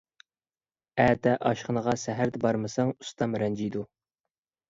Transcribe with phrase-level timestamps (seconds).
[1.03, 3.87] ئەتە ئاشخانىغا سەھەردە بارمىساڭ ئۇستام رەنجىيدۇ.